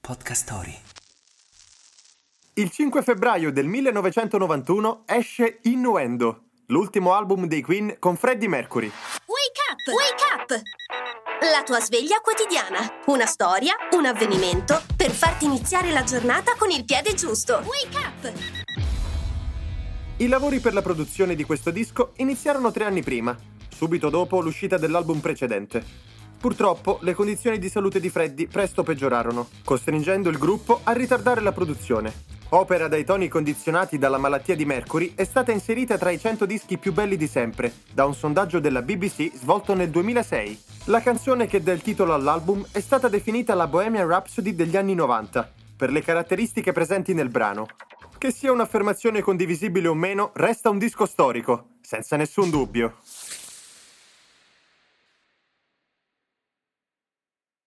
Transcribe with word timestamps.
Podcast 0.00 0.42
Story. 0.42 0.76
Il 2.54 2.70
5 2.70 3.02
febbraio 3.02 3.52
del 3.52 3.66
1991 3.66 5.02
esce 5.06 5.58
Innuendo, 5.62 6.44
l'ultimo 6.66 7.12
album 7.12 7.46
dei 7.46 7.60
Queen 7.60 7.96
con 7.98 8.16
Freddie 8.16 8.48
Mercury. 8.48 8.90
Wake 9.26 9.60
up! 9.70 9.86
Wake 9.94 10.24
up! 10.34 10.62
La 11.52 11.62
tua 11.62 11.80
sveglia 11.80 12.20
quotidiana. 12.20 12.78
Una 13.06 13.26
storia, 13.26 13.74
un 13.92 14.06
avvenimento 14.06 14.82
per 14.96 15.10
farti 15.10 15.44
iniziare 15.44 15.90
la 15.90 16.02
giornata 16.02 16.54
con 16.56 16.70
il 16.70 16.84
piede 16.84 17.14
giusto. 17.14 17.62
Wake 17.64 17.96
up! 17.96 18.32
I 20.16 20.28
lavori 20.28 20.60
per 20.60 20.72
la 20.72 20.82
produzione 20.82 21.34
di 21.34 21.44
questo 21.44 21.70
disco 21.70 22.12
iniziarono 22.16 22.70
tre 22.72 22.84
anni 22.84 23.02
prima, 23.02 23.36
subito 23.68 24.10
dopo 24.10 24.40
l'uscita 24.40 24.76
dell'album 24.76 25.20
precedente. 25.20 26.08
Purtroppo 26.40 27.00
le 27.02 27.12
condizioni 27.12 27.58
di 27.58 27.68
salute 27.68 28.00
di 28.00 28.08
Freddy 28.08 28.46
presto 28.46 28.82
peggiorarono, 28.82 29.46
costringendo 29.62 30.30
il 30.30 30.38
gruppo 30.38 30.80
a 30.84 30.92
ritardare 30.92 31.42
la 31.42 31.52
produzione. 31.52 32.10
Opera 32.52 32.88
dai 32.88 33.04
toni 33.04 33.28
condizionati 33.28 33.98
dalla 33.98 34.16
malattia 34.16 34.56
di 34.56 34.64
Mercury 34.64 35.12
è 35.14 35.24
stata 35.24 35.52
inserita 35.52 35.98
tra 35.98 36.08
i 36.08 36.18
100 36.18 36.46
dischi 36.46 36.78
più 36.78 36.94
belli 36.94 37.18
di 37.18 37.26
sempre, 37.26 37.70
da 37.92 38.06
un 38.06 38.14
sondaggio 38.14 38.58
della 38.58 38.80
BBC 38.80 39.32
svolto 39.34 39.74
nel 39.74 39.90
2006. 39.90 40.62
La 40.84 41.02
canzone 41.02 41.46
che 41.46 41.62
dà 41.62 41.72
il 41.72 41.82
titolo 41.82 42.14
all'album 42.14 42.66
è 42.72 42.80
stata 42.80 43.08
definita 43.08 43.52
la 43.52 43.66
Bohemian 43.66 44.08
Rhapsody 44.08 44.54
degli 44.54 44.78
anni 44.78 44.94
90, 44.94 45.52
per 45.76 45.92
le 45.92 46.00
caratteristiche 46.00 46.72
presenti 46.72 47.12
nel 47.12 47.28
brano. 47.28 47.66
Che 48.16 48.32
sia 48.32 48.50
un'affermazione 48.50 49.20
condivisibile 49.20 49.88
o 49.88 49.94
meno, 49.94 50.30
resta 50.32 50.70
un 50.70 50.78
disco 50.78 51.04
storico, 51.04 51.66
senza 51.82 52.16
nessun 52.16 52.48
dubbio. 52.48 52.96